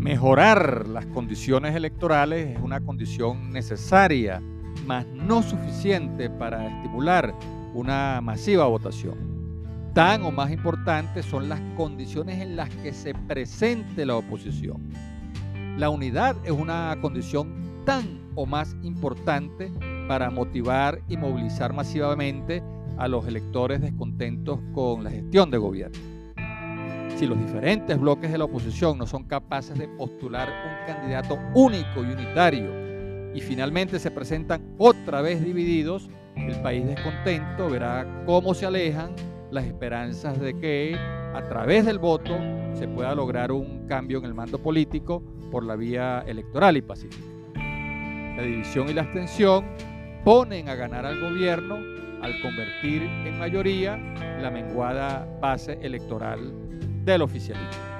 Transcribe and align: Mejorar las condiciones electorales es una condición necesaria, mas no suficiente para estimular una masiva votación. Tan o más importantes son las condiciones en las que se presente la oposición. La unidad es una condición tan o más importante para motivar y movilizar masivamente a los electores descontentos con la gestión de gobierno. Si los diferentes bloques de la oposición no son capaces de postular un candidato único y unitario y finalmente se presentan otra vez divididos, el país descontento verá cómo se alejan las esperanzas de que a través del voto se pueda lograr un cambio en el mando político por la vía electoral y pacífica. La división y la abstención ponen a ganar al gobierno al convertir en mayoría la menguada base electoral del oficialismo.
Mejorar 0.00 0.88
las 0.88 1.04
condiciones 1.04 1.76
electorales 1.76 2.56
es 2.56 2.62
una 2.62 2.80
condición 2.80 3.52
necesaria, 3.52 4.40
mas 4.86 5.04
no 5.08 5.42
suficiente 5.42 6.30
para 6.30 6.68
estimular 6.68 7.34
una 7.74 8.22
masiva 8.22 8.64
votación. 8.66 9.92
Tan 9.92 10.22
o 10.22 10.30
más 10.30 10.50
importantes 10.52 11.26
son 11.26 11.50
las 11.50 11.60
condiciones 11.76 12.40
en 12.40 12.56
las 12.56 12.70
que 12.76 12.94
se 12.94 13.12
presente 13.12 14.06
la 14.06 14.16
oposición. 14.16 14.88
La 15.76 15.90
unidad 15.90 16.34
es 16.44 16.52
una 16.52 16.96
condición 17.02 17.84
tan 17.84 18.22
o 18.36 18.46
más 18.46 18.74
importante 18.82 19.70
para 20.08 20.30
motivar 20.30 21.02
y 21.08 21.18
movilizar 21.18 21.74
masivamente 21.74 22.62
a 22.96 23.06
los 23.06 23.26
electores 23.26 23.82
descontentos 23.82 24.60
con 24.72 25.04
la 25.04 25.10
gestión 25.10 25.50
de 25.50 25.58
gobierno. 25.58 26.19
Si 27.20 27.26
los 27.26 27.38
diferentes 27.38 28.00
bloques 28.00 28.32
de 28.32 28.38
la 28.38 28.44
oposición 28.44 28.96
no 28.96 29.06
son 29.06 29.24
capaces 29.24 29.78
de 29.78 29.86
postular 29.88 30.48
un 30.48 30.86
candidato 30.86 31.38
único 31.52 32.02
y 32.02 32.12
unitario 32.12 33.34
y 33.34 33.42
finalmente 33.42 33.98
se 33.98 34.10
presentan 34.10 34.74
otra 34.78 35.20
vez 35.20 35.44
divididos, 35.44 36.08
el 36.34 36.58
país 36.62 36.86
descontento 36.86 37.68
verá 37.68 38.24
cómo 38.24 38.54
se 38.54 38.64
alejan 38.64 39.10
las 39.50 39.66
esperanzas 39.66 40.40
de 40.40 40.58
que 40.58 40.96
a 40.96 41.42
través 41.46 41.84
del 41.84 41.98
voto 41.98 42.38
se 42.72 42.88
pueda 42.88 43.14
lograr 43.14 43.52
un 43.52 43.86
cambio 43.86 44.16
en 44.16 44.24
el 44.24 44.32
mando 44.32 44.56
político 44.56 45.22
por 45.50 45.62
la 45.62 45.76
vía 45.76 46.24
electoral 46.26 46.78
y 46.78 46.80
pacífica. 46.80 47.28
La 47.54 48.42
división 48.44 48.88
y 48.88 48.94
la 48.94 49.02
abstención 49.02 49.66
ponen 50.24 50.70
a 50.70 50.74
ganar 50.74 51.04
al 51.04 51.20
gobierno 51.20 51.76
al 52.22 52.40
convertir 52.40 53.02
en 53.02 53.38
mayoría 53.38 53.98
la 54.40 54.50
menguada 54.50 55.28
base 55.42 55.78
electoral 55.82 56.70
del 57.04 57.22
oficialismo. 57.22 57.99